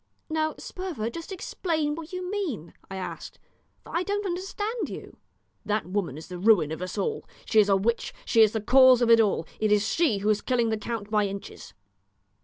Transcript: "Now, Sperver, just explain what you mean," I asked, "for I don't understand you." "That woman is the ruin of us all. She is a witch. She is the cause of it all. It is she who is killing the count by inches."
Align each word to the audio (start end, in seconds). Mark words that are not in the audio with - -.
"Now, 0.29 0.55
Sperver, 0.57 1.11
just 1.11 1.31
explain 1.31 1.93
what 1.93 2.11
you 2.11 2.27
mean," 2.31 2.73
I 2.89 2.95
asked, 2.95 3.37
"for 3.83 3.95
I 3.95 4.01
don't 4.01 4.25
understand 4.25 4.89
you." 4.89 5.17
"That 5.63 5.85
woman 5.85 6.17
is 6.17 6.27
the 6.27 6.39
ruin 6.39 6.71
of 6.71 6.81
us 6.81 6.97
all. 6.97 7.27
She 7.45 7.59
is 7.59 7.69
a 7.69 7.75
witch. 7.77 8.11
She 8.25 8.41
is 8.41 8.53
the 8.53 8.61
cause 8.61 9.03
of 9.03 9.11
it 9.11 9.19
all. 9.21 9.45
It 9.59 9.71
is 9.71 9.87
she 9.87 10.17
who 10.17 10.29
is 10.29 10.41
killing 10.41 10.69
the 10.69 10.77
count 10.79 11.11
by 11.11 11.27
inches." 11.27 11.75